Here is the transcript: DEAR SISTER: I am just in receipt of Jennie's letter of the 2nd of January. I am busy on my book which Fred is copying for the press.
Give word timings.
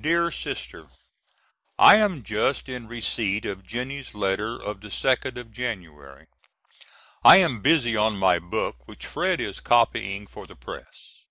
DEAR 0.00 0.32
SISTER: 0.32 0.88
I 1.78 1.94
am 1.94 2.24
just 2.24 2.68
in 2.68 2.88
receipt 2.88 3.44
of 3.44 3.64
Jennie's 3.64 4.12
letter 4.12 4.60
of 4.60 4.80
the 4.80 4.88
2nd 4.88 5.36
of 5.38 5.52
January. 5.52 6.26
I 7.24 7.36
am 7.36 7.60
busy 7.62 7.96
on 7.96 8.16
my 8.18 8.40
book 8.40 8.88
which 8.88 9.06
Fred 9.06 9.40
is 9.40 9.60
copying 9.60 10.26
for 10.26 10.48
the 10.48 10.56
press. 10.56 11.22